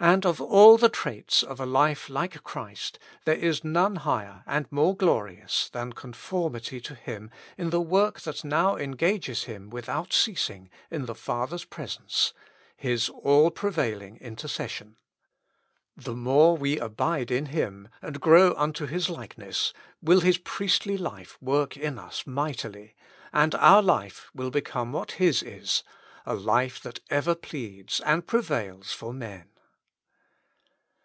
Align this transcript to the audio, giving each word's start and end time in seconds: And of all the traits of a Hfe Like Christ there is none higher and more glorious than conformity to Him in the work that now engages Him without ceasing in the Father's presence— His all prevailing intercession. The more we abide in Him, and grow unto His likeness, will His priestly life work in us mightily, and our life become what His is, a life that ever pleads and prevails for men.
And 0.00 0.24
of 0.24 0.40
all 0.40 0.78
the 0.78 0.88
traits 0.88 1.42
of 1.42 1.58
a 1.58 1.66
Hfe 1.66 2.08
Like 2.08 2.44
Christ 2.44 3.00
there 3.24 3.34
is 3.34 3.64
none 3.64 3.96
higher 3.96 4.44
and 4.46 4.70
more 4.70 4.96
glorious 4.96 5.68
than 5.70 5.92
conformity 5.92 6.80
to 6.82 6.94
Him 6.94 7.32
in 7.56 7.70
the 7.70 7.80
work 7.80 8.20
that 8.20 8.44
now 8.44 8.76
engages 8.76 9.44
Him 9.44 9.70
without 9.70 10.12
ceasing 10.12 10.70
in 10.88 11.06
the 11.06 11.16
Father's 11.16 11.64
presence— 11.64 12.32
His 12.76 13.08
all 13.08 13.50
prevailing 13.50 14.18
intercession. 14.18 14.98
The 15.96 16.14
more 16.14 16.56
we 16.56 16.78
abide 16.78 17.32
in 17.32 17.46
Him, 17.46 17.88
and 18.00 18.20
grow 18.20 18.54
unto 18.56 18.86
His 18.86 19.10
likeness, 19.10 19.72
will 20.00 20.20
His 20.20 20.38
priestly 20.38 20.96
life 20.96 21.36
work 21.42 21.76
in 21.76 21.98
us 21.98 22.24
mightily, 22.24 22.94
and 23.32 23.52
our 23.56 23.82
life 23.82 24.30
become 24.32 24.92
what 24.92 25.12
His 25.18 25.42
is, 25.42 25.82
a 26.24 26.36
life 26.36 26.80
that 26.84 27.00
ever 27.10 27.34
pleads 27.34 27.98
and 28.02 28.28
prevails 28.28 28.92
for 28.92 29.12
men. 29.12 29.48